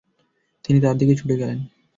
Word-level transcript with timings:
তিনি 0.65 0.77
তার 0.81 0.95
দিকে 0.97 1.13
ছুটে 1.15 1.35
গেলেন। 1.41 1.59